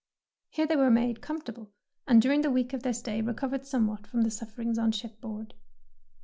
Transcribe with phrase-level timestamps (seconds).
[0.49, 1.69] Here they were made comfortable,
[2.07, 5.53] and during the week of their stay recov ered somewhat from the sufferings on shipboard.